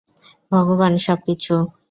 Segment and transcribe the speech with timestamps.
[0.51, 1.53] ভগবান, সবকিছু।